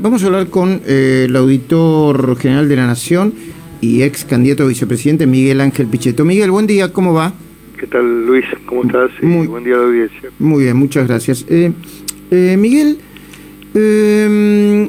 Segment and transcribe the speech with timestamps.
[0.00, 3.34] Vamos a hablar con eh, el auditor general de la Nación
[3.80, 6.24] y ex candidato a vicepresidente Miguel Ángel Pichetto.
[6.24, 7.34] Miguel, buen día, ¿cómo va?
[7.76, 8.44] ¿Qué tal Luis?
[8.66, 9.10] ¿Cómo estás?
[9.22, 10.30] Muy, buen día a la audiencia.
[10.38, 11.44] Muy bien, muchas gracias.
[11.48, 11.72] Eh,
[12.30, 12.98] eh, Miguel,
[13.74, 14.88] eh,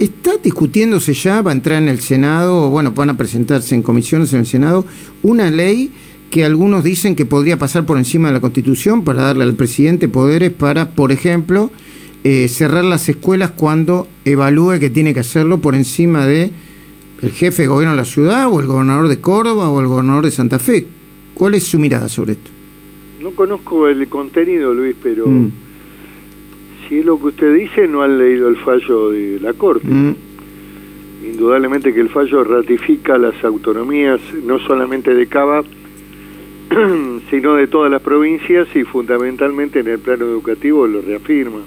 [0.00, 4.34] está discutiéndose ya, va a entrar en el Senado, bueno, van a presentarse en comisiones
[4.34, 4.84] en el Senado,
[5.22, 5.92] una ley
[6.28, 10.08] que algunos dicen que podría pasar por encima de la Constitución para darle al presidente
[10.08, 11.70] poderes para, por ejemplo,
[12.28, 16.50] eh, cerrar las escuelas cuando evalúe que tiene que hacerlo por encima de
[17.22, 20.24] el jefe de gobierno de la ciudad o el gobernador de Córdoba o el gobernador
[20.24, 20.88] de Santa Fe.
[21.34, 22.50] ¿Cuál es su mirada sobre esto?
[23.22, 25.52] No conozco el contenido, Luis, pero mm.
[26.88, 29.86] si es lo que usted dice, no han leído el fallo de la Corte.
[29.86, 30.16] Mm.
[31.26, 35.62] Indudablemente que el fallo ratifica las autonomías, no solamente de Cava,
[37.30, 41.60] sino de todas las provincias y fundamentalmente en el plano educativo lo reafirma.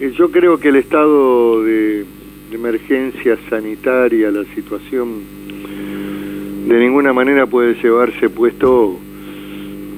[0.00, 2.06] Eh, yo creo que el estado de,
[2.52, 5.22] emergencia sanitaria, la situación,
[6.66, 8.96] de ninguna manera puede llevarse puesto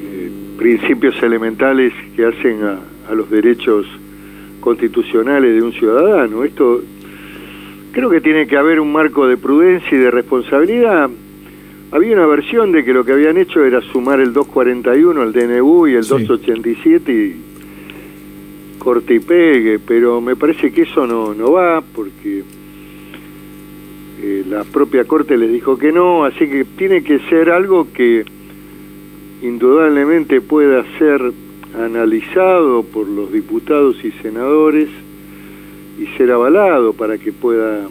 [0.05, 3.87] eh, principios elementales que hacen a, a los derechos
[4.61, 6.43] constitucionales de un ciudadano.
[6.45, 6.83] Esto
[7.93, 11.09] creo que tiene que haber un marco de prudencia y de responsabilidad.
[11.93, 15.87] Había una versión de que lo que habían hecho era sumar el 241 al DNU
[15.87, 17.52] y el 287 y
[18.83, 22.43] corte y pegue, pero me parece que eso no, no va porque
[24.21, 28.25] eh, la propia Corte les dijo que no, así que tiene que ser algo que
[29.41, 31.33] indudablemente pueda ser
[31.79, 34.89] analizado por los diputados y senadores
[35.99, 37.89] y ser avalado para que pueda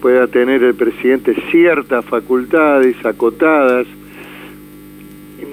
[0.00, 3.86] pueda tener el presidente ciertas facultades acotadas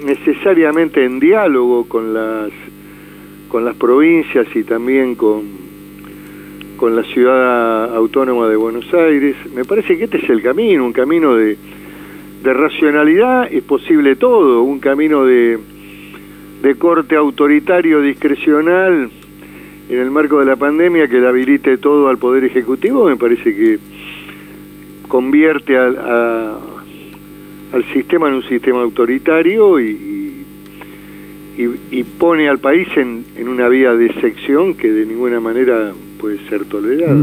[0.04, 2.50] necesariamente en diálogo con las
[3.56, 5.44] con las provincias y también con,
[6.76, 9.34] con la ciudad autónoma de Buenos Aires.
[9.54, 11.56] Me parece que este es el camino, un camino de,
[12.42, 15.58] de racionalidad, es posible todo, un camino de,
[16.60, 19.08] de corte autoritario discrecional
[19.88, 23.56] en el marco de la pandemia que le habilite todo al Poder Ejecutivo, me parece
[23.56, 23.78] que
[25.08, 30.15] convierte al, al sistema en un sistema autoritario y,
[31.56, 36.38] y, pone al país en, en, una vía de sección que de ninguna manera puede
[36.48, 37.16] ser tolerada.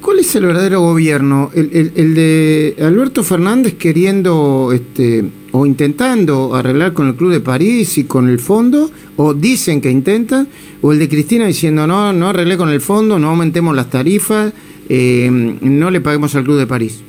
[0.00, 1.50] ¿Cuál, es el verdadero gobierno?
[1.54, 7.98] ¿El, el, de Alberto Fernández queriendo este, o intentando arreglar con el Club de París
[7.98, 8.90] y con el fondo?
[9.16, 10.48] ¿O dicen que intentan?
[10.80, 14.52] ¿O el de Cristina diciendo no, no arreglé con el fondo, no aumentemos las tarifas,
[14.88, 17.02] eh, no le paguemos al Club de París?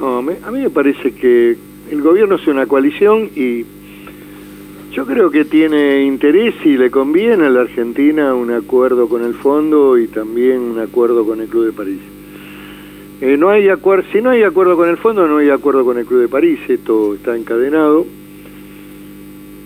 [0.00, 1.56] No, a mí me parece que
[1.90, 3.64] el gobierno es una coalición y
[4.96, 9.34] yo creo que tiene interés y le conviene a la Argentina un acuerdo con el
[9.34, 12.00] fondo y también un acuerdo con el Club de París.
[13.20, 15.98] Eh, no hay acuerdo, si no hay acuerdo con el fondo, no hay acuerdo con
[15.98, 18.06] el Club de París, esto está encadenado.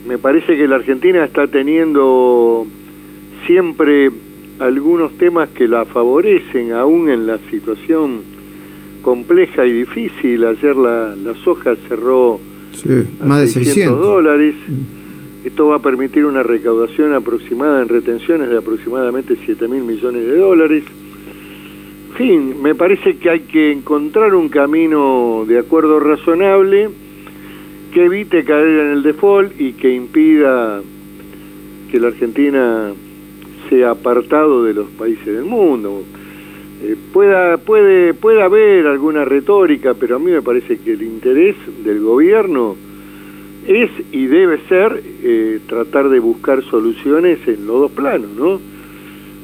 [0.04, 2.66] Me parece que la Argentina está teniendo
[3.47, 4.10] siempre
[4.58, 8.22] algunos temas que la favorecen, aún en la situación
[9.00, 10.44] compleja y difícil.
[10.44, 12.41] Ayer la, la soja cerró
[13.24, 14.56] más de 600 dólares.
[14.66, 14.99] Mm.
[15.44, 20.36] Esto va a permitir una recaudación aproximada en retenciones de aproximadamente 7 mil millones de
[20.36, 20.84] dólares.
[22.10, 26.90] En fin, me parece que hay que encontrar un camino de acuerdo razonable
[27.94, 30.82] que evite caer en el default y que impida
[31.90, 32.92] que la Argentina
[33.70, 36.02] sea apartado de los países del mundo.
[36.82, 41.56] Eh, pueda, puede, puede haber alguna retórica, pero a mí me parece que el interés
[41.82, 42.76] del gobierno
[43.66, 48.60] es y debe ser eh, tratar de buscar soluciones en los dos planos, ¿no?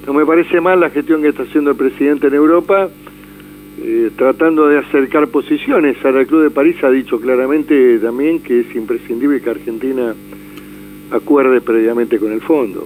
[0.06, 2.88] No me parece mal la gestión que está haciendo el presidente en Europa,
[3.82, 5.96] eh, tratando de acercar posiciones.
[6.04, 10.14] Ahora el Club de París ha dicho claramente también que es imprescindible que Argentina
[11.10, 12.84] acuerde previamente con el fondo.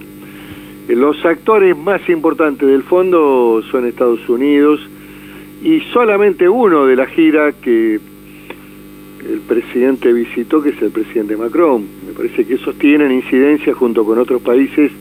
[0.87, 4.81] Eh, los actores más importantes del fondo son Estados Unidos
[5.63, 7.99] y solamente uno de la gira que
[9.29, 11.85] el presidente visitó, que es el presidente Macron.
[12.07, 14.91] Me parece que esos tienen incidencia junto con otros países,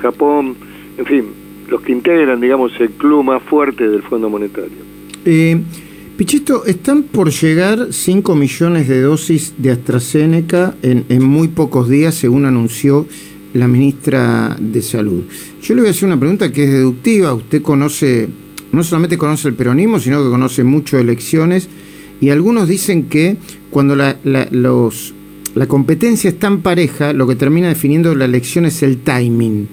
[0.00, 0.56] Japón,
[0.98, 1.24] en fin,
[1.68, 4.78] los que integran, digamos, el club más fuerte del Fondo Monetario.
[5.24, 5.60] Eh,
[6.16, 12.14] Pichito, están por llegar 5 millones de dosis de AstraZeneca en, en muy pocos días,
[12.14, 13.06] según anunció
[13.52, 15.24] la ministra de Salud.
[15.62, 17.34] Yo le voy a hacer una pregunta que es deductiva.
[17.34, 18.28] Usted conoce,
[18.72, 21.68] no solamente conoce el peronismo, sino que conoce mucho elecciones
[22.20, 23.36] y algunos dicen que
[23.70, 25.14] cuando los
[25.54, 29.66] la competencia es tan pareja, lo que termina definiendo la elección es el timing.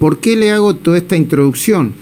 [0.00, 1.92] ¿Por qué le hago toda esta introducción?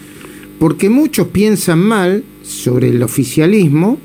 [0.58, 3.98] Porque muchos piensan mal sobre el oficialismo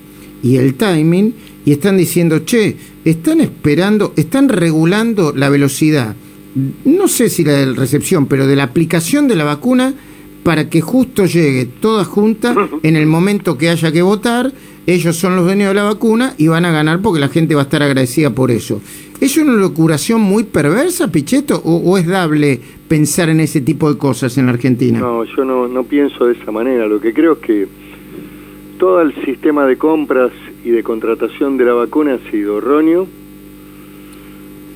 [0.43, 1.33] y el timing
[1.65, 2.75] y están diciendo, che,
[3.05, 6.15] están esperando, están regulando la velocidad,
[6.83, 9.93] no sé si la de recepción, pero de la aplicación de la vacuna
[10.43, 14.51] para que justo llegue toda junta en el momento que haya que votar
[14.87, 17.61] ellos son los dueños de la vacuna y van a ganar porque la gente va
[17.61, 18.81] a estar agradecida por eso.
[19.19, 24.39] ¿Es una locuración muy perversa, Pichetto, o, es dable pensar en ese tipo de cosas
[24.39, 24.99] en la Argentina?
[24.99, 26.87] No, yo no, no pienso de esa manera.
[26.87, 27.67] Lo que creo es que
[28.79, 30.31] todo el sistema de compras
[30.65, 33.07] y de contratación de la vacuna ha sido erróneo.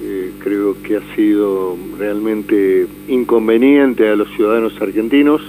[0.03, 5.41] Eh, creo que ha sido realmente inconveniente a los ciudadanos argentinos,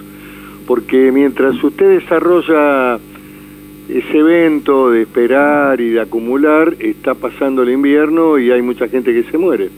[0.66, 2.98] porque mientras usted desarrolla
[3.88, 9.12] ese evento de esperar y de acumular está pasando el invierno y hay mucha gente
[9.12, 9.70] que se muere,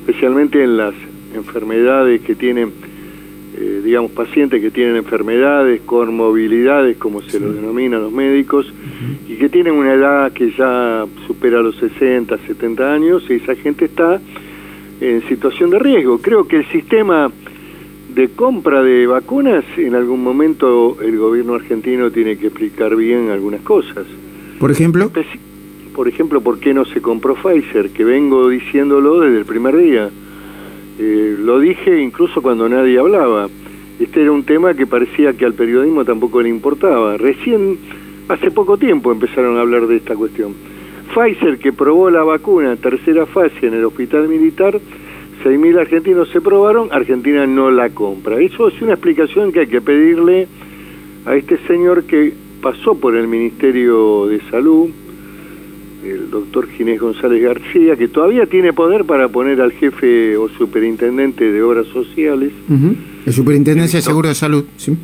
[0.00, 0.94] especialmente en las
[1.34, 2.72] enfermedades que tienen,
[3.56, 8.72] eh, digamos, pacientes que tienen enfermedades, con movilidades, como se lo denominan los médicos,
[9.28, 13.84] y que tienen una edad que ya supera los 60, 70 años, y esa gente
[13.84, 14.20] está
[15.00, 16.18] en situación de riesgo.
[16.18, 17.30] Creo que el sistema
[18.18, 23.60] de compra de vacunas, en algún momento el gobierno argentino tiene que explicar bien algunas
[23.60, 24.06] cosas.
[24.58, 25.12] ¿Por ejemplo?
[25.94, 27.90] Por ejemplo, ¿por qué no se compró Pfizer?
[27.90, 30.10] Que vengo diciéndolo desde el primer día.
[30.98, 33.48] Eh, lo dije incluso cuando nadie hablaba.
[34.00, 37.16] Este era un tema que parecía que al periodismo tampoco le importaba.
[37.18, 37.78] Recién,
[38.26, 40.54] hace poco tiempo, empezaron a hablar de esta cuestión.
[41.14, 44.80] Pfizer, que probó la vacuna tercera fase en el hospital militar,
[45.44, 48.40] 6.000 argentinos se probaron, Argentina no la compra.
[48.40, 50.48] Eso es una explicación que hay que pedirle
[51.26, 52.32] a este señor que
[52.62, 54.88] pasó por el Ministerio de Salud,
[56.04, 61.50] el doctor Ginés González García, que todavía tiene poder para poner al jefe o superintendente
[61.52, 62.52] de obras sociales.
[63.26, 64.96] La Superintendencia de Seguro de Salud, sí.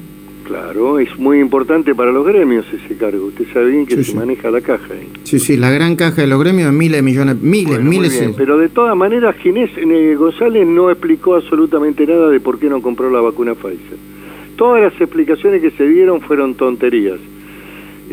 [0.45, 3.27] Claro, es muy importante para los gremios ese cargo.
[3.27, 4.95] Usted sabe bien que se maneja la caja.
[5.23, 8.21] Sí, sí, la gran caja de los gremios miles de millones, miles, miles.
[8.21, 12.69] Bien, pero de todas maneras, Ginés eh, González no explicó absolutamente nada de por qué
[12.69, 13.97] no compró la vacuna Pfizer.
[14.57, 17.19] Todas las explicaciones que se dieron fueron tonterías.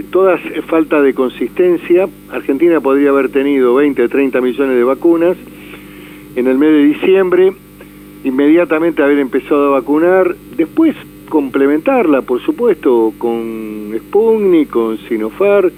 [0.10, 2.08] Todas eh, falta de consistencia.
[2.32, 5.36] Argentina podría haber tenido 20, 30 millones de vacunas
[6.38, 7.52] en el mes de diciembre,
[8.24, 10.34] inmediatamente haber empezado a vacunar.
[10.56, 10.96] Después
[11.32, 15.72] complementarla, por supuesto, con Sputnik, con Sinopharm,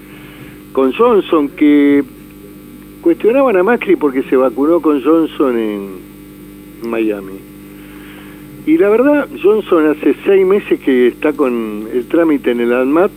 [0.72, 2.02] con Johnson, que
[3.00, 7.38] cuestionaban a Macri porque se vacunó con Johnson en Miami.
[8.66, 13.12] Y la verdad, Johnson hace seis meses que está con el trámite en el ANMAT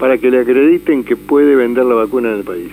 [0.00, 2.72] para que le acrediten que puede vender la vacuna en el país.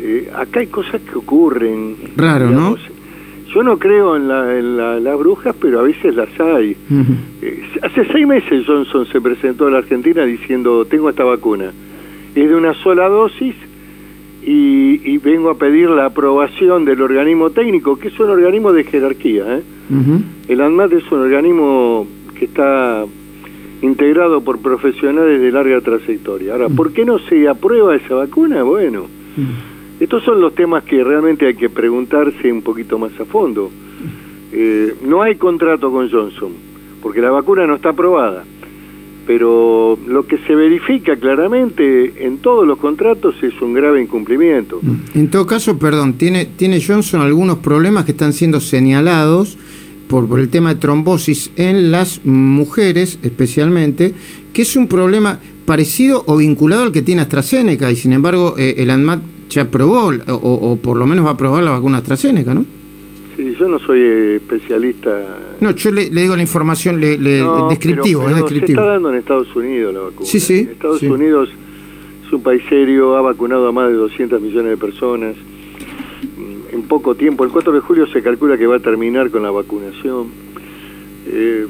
[0.00, 1.96] Eh, acá hay cosas que ocurren.
[2.16, 2.76] Raro, ¿no?
[3.54, 4.26] Yo no creo en,
[4.76, 6.76] las brujas, pero a veces las hay.
[7.40, 11.72] Eh, hace seis meses Johnson se presentó a la Argentina diciendo, tengo esta vacuna.
[12.34, 13.54] Es de una sola dosis
[14.42, 19.58] y, vengo a pedir la aprobación del organismo técnico, que es un organismo de jerarquía.
[19.58, 19.62] ¿eh?
[20.48, 22.06] El ANMAT es un organismo
[22.36, 23.04] que está
[23.82, 26.54] integrado por profesionales de larga trayectoria.
[26.54, 28.64] Ahora, ¿por qué no se aprueba esa vacuna?
[28.64, 29.06] Bueno.
[30.04, 33.70] Estos son los temas que realmente hay que preguntarse un poquito más a fondo.
[34.52, 36.52] Eh, no hay contrato con Johnson,
[37.00, 38.44] porque la vacuna no está aprobada.
[39.26, 44.78] Pero lo que se verifica claramente en todos los contratos es un grave incumplimiento.
[44.82, 45.18] Mm.
[45.18, 49.56] En todo caso, perdón, tiene, tiene Johnson algunos problemas que están siendo señalados
[50.06, 54.12] por, el tema de trombosis en las mujeres especialmente,
[54.52, 58.74] que es un problema parecido o vinculado al que tiene AstraZeneca y sin embargo eh,
[58.76, 62.64] el ANMAT ya aprobó, o, por lo menos va a aprobar la vacuna AstraZeneca, ¿no?
[63.36, 64.00] Sí, yo no soy
[64.36, 65.10] especialista.
[65.60, 67.16] No, yo le, digo la información le,
[67.68, 68.66] descriptivo, es descriptivo.
[68.66, 70.28] Se está dando en Estados Unidos la vacuna.
[70.28, 70.68] Sí, sí.
[70.70, 71.48] Estados Unidos
[72.26, 75.36] es un país serio, ha vacunado a más de 200 millones de personas
[76.72, 77.44] en poco tiempo.
[77.44, 80.26] El 4 de julio se calcula que va a terminar con la vacunación.
[81.26, 81.66] Eh,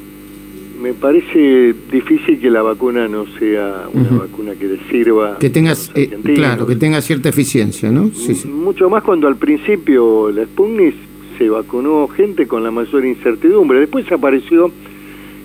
[0.85, 5.91] me parece difícil que la vacuna no sea una vacuna que le sirva que tengas
[5.95, 8.47] eh, claro que tenga cierta eficiencia no sí, sí.
[8.47, 10.93] mucho más cuando al principio la Sputnik
[11.39, 13.79] se vacunó gente con la mayor incertidumbre.
[13.79, 14.71] Después apareció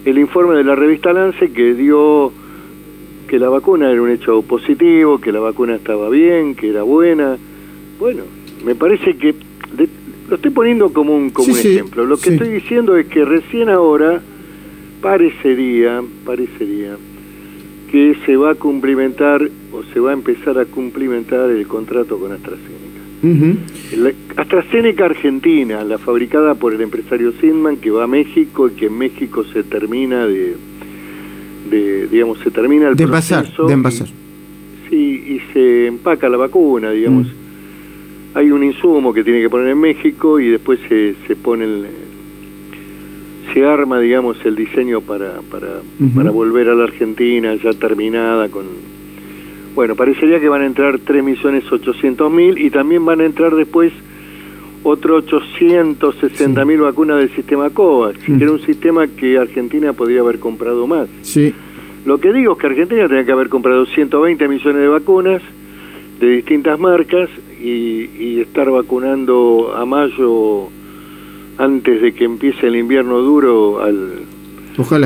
[0.05, 2.33] el informe de la revista Lance que dio
[3.27, 7.39] que la vacuna era un hecho positivo que la vacuna estaba bien que era buena.
[7.99, 8.25] Bueno
[8.63, 9.35] me parece que
[10.29, 12.05] lo estoy poniendo como un como un ejemplo.
[12.05, 14.21] Lo que estoy diciendo es que recién ahora
[15.01, 16.97] parecería, parecería
[17.91, 22.33] que se va a cumplimentar o se va a empezar a cumplimentar el contrato con
[22.33, 22.81] AstraZeneca.
[23.97, 28.87] La AstraZeneca Argentina, la fabricada por el empresario Sindman, que va a México y que
[28.87, 30.55] en México se termina de,
[31.69, 33.67] de digamos, se termina el de proceso.
[33.67, 34.09] de envasar.
[34.89, 37.27] sí, y se empaca la vacuna, digamos.
[37.27, 38.39] Mm.
[38.39, 41.87] Hay un insumo que tiene que poner en México y después se, se pone el,
[43.53, 45.81] se arma, digamos, el diseño para, para,
[46.15, 48.65] para volver a la Argentina ya terminada con...
[49.75, 53.93] Bueno, parecería que van a entrar 3.800.000 y también van a entrar después
[54.83, 60.87] otros 860.000 vacunas del sistema COVAX, que era un sistema que Argentina podría haber comprado
[60.87, 61.09] más.
[61.23, 61.55] Sí.
[62.05, 65.43] Lo que digo es que Argentina tenía que haber comprado 120 millones de vacunas
[66.19, 67.29] de distintas marcas
[67.63, 70.69] y, y estar vacunando a mayo
[71.61, 74.25] antes de que empiece el invierno duro al,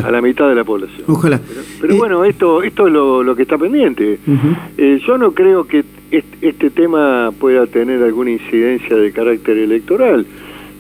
[0.05, 1.05] a la mitad de la población.
[1.09, 1.41] Ojalá.
[1.81, 4.19] Pero, bueno, esto esto es lo, que está pendiente.
[4.79, 10.25] Eh, yo no creo que este tema pueda tener alguna incidencia de carácter electoral.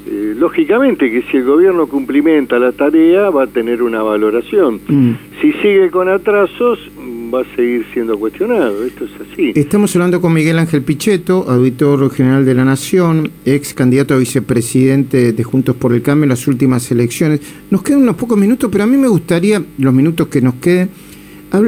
[0.06, 4.80] Eh, lógicamente que si el gobierno cumplimenta la tarea va a tener una valoración.
[4.86, 5.12] Mm.
[5.40, 6.78] Si sigue con atrasos
[7.34, 9.52] va a seguir siendo cuestionado, esto es así.
[9.54, 15.32] Estamos hablando con Miguel Ángel Pichetto, auditor general de la Nación, ex candidato a vicepresidente
[15.32, 17.40] de Juntos por el Cambio en las últimas elecciones.
[17.70, 20.90] Nos quedan unos pocos minutos, pero a mí me gustaría, los minutos que nos queden,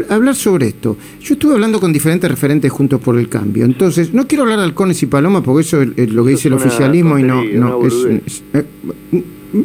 [0.08, 0.96] hablar sobre esto.
[1.20, 3.64] Yo estuve hablando con diferentes referentes juntos por el cambio.
[3.64, 6.54] Entonces, no quiero hablar de halcones y palomas porque eso es lo que dice el
[6.54, 8.64] oficialismo y no, no es, eh,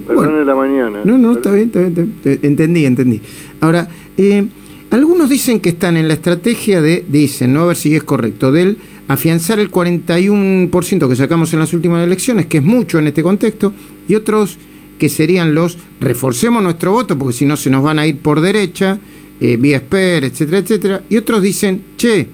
[0.07, 1.01] bueno, la mañana.
[1.03, 3.21] No, no, está bien, está bien, entendí, entendí.
[3.59, 4.47] Ahora, eh,
[4.91, 8.51] algunos dicen que están en la estrategia de, dicen, no a ver si es correcto,
[8.51, 13.23] del afianzar el 41% que sacamos en las últimas elecciones, que es mucho en este
[13.23, 13.73] contexto,
[14.07, 14.57] y otros
[14.99, 18.39] que serían los reforcemos nuestro voto porque si no se nos van a ir por
[18.39, 18.99] derecha
[19.39, 21.03] eh, vía Esper, etcétera, etcétera.
[21.09, 22.27] Y otros dicen, che,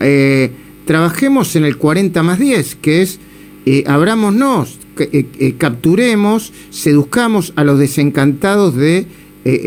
[0.00, 0.50] eh,
[0.86, 3.18] trabajemos en el 40 más 10, que es
[3.66, 9.06] eh, abrámonos, eh, capturemos, seduzcamos a los desencantados de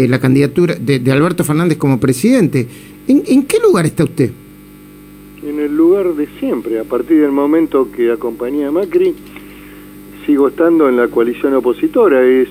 [0.07, 2.67] la candidatura de, Alberto Fernández como presidente.
[3.07, 4.31] ¿En, ¿En qué lugar está usted?
[5.47, 9.15] En el lugar de siempre, a partir del momento que acompañé a Macri,
[10.25, 12.49] sigo estando en la coalición opositora, es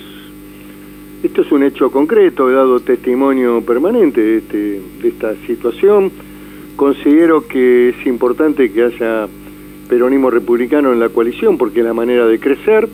[1.23, 6.13] esto es un hecho concreto, he dado testimonio permanente de, este, de esta situación.
[6.77, 9.27] Considero que es importante que haya
[9.89, 12.89] peronismo republicano en la coalición porque es la manera de crecer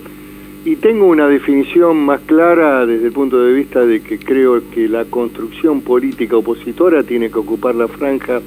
[0.64, 4.88] y tengo una definición más clara desde el punto de vista de que creo que
[4.88, 8.40] la construcción política opositora tiene que ocupar la franja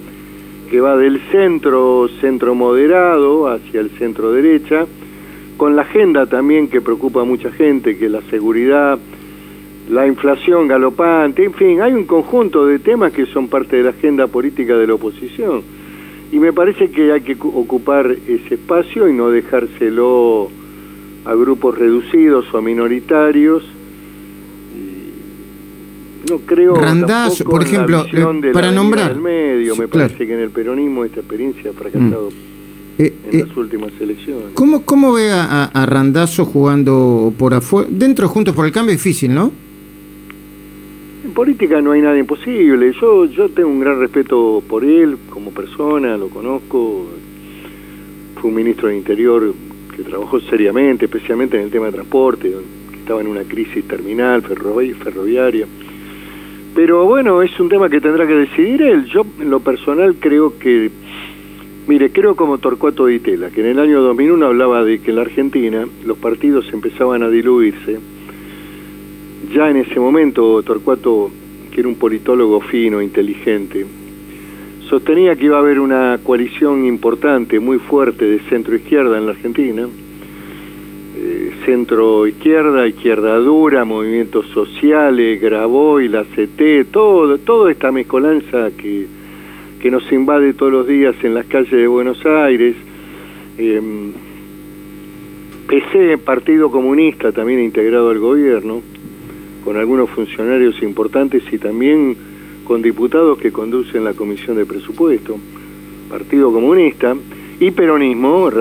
[0.67, 4.88] que va del centro, centro moderado, hacia el centro derecha,
[5.57, 8.97] con la agenda también que preocupa a mucha gente, que la seguridad,
[9.89, 13.91] la inflación galopante, en fin, hay un conjunto de temas que son parte de la
[13.91, 15.62] agenda política de la oposición.
[16.31, 20.50] Y me parece que hay que ocupar ese espacio y no dejárselo
[21.27, 23.63] a grupos reducidos o minoritarios.
[26.29, 30.50] No creo Randazo, por ejemplo, eh, para nombrar el medio, me parece que en el
[30.50, 33.01] peronismo esta experiencia ha fracasado mm.
[33.01, 34.48] eh, en las eh, últimas elecciones.
[34.53, 37.88] ¿Cómo, cómo ve a, a, Randazo jugando por afuera?
[37.91, 39.51] Dentro Juntos por el Cambio difícil, ¿no?
[41.34, 42.93] política no hay nada imposible.
[43.00, 47.05] Yo, yo tengo un gran respeto por él como persona, lo conozco.
[48.41, 49.53] Fue un ministro de Interior
[49.98, 52.54] que trabajó seriamente, especialmente en el tema de transporte,
[52.92, 55.66] que estaba en una crisis terminal ferroviaria.
[56.75, 59.06] Pero bueno, es un tema que tendrá que decidir él.
[59.06, 60.92] Yo, en lo personal, creo que.
[61.88, 65.16] Mire, creo como Torcuato Di Tella, que en el año 2001 hablaba de que en
[65.16, 67.98] la Argentina los partidos empezaban a diluirse
[69.54, 71.32] ya en ese momento Torcuato,
[71.72, 73.86] que era un politólogo fino, inteligente,
[74.89, 79.88] sostenía que iba a haber una coalición importante, muy fuerte de centro-izquierda en la Argentina,
[81.17, 89.08] eh, centro-izquierda, izquierda dura, movimientos sociales, Graboy, la CT, todo, toda esta mezcolanza que,
[89.82, 92.75] que nos invade todos los días en las calles de Buenos Aires.
[93.58, 93.82] Eh,
[95.67, 98.82] PC, Partido Comunista, también integrado al gobierno,
[99.65, 102.15] con algunos funcionarios importantes y también
[102.67, 105.38] con diputados que conducen la Comisión de Presupuesto,
[106.09, 107.15] Partido Comunista
[107.62, 108.51] y Peronismo,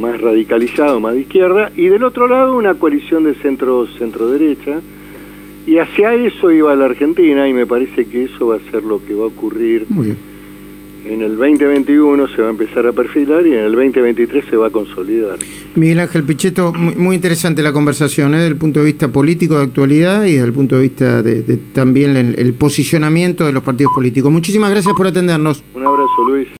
[0.00, 4.80] más radicalizado, más de izquierda, y del otro lado una coalición de centro centro derecha,
[5.64, 9.04] y hacia eso iba la Argentina y me parece que eso va a ser lo
[9.04, 9.86] que va a ocurrir.
[9.88, 10.31] Muy bien
[11.04, 14.68] en el 2021 se va a empezar a perfilar y en el 2023 se va
[14.68, 15.38] a consolidar.
[15.74, 18.38] Miguel Ángel Pichetto, muy, interesante la conversación, ¿eh?
[18.38, 21.42] desde el punto de vista político de actualidad y desde el punto de vista de,
[21.72, 24.30] también el posicionamiento de los partidos políticos.
[24.30, 25.62] Muchísimas gracias por atendernos.
[25.74, 26.48] Un abrazo, Luis.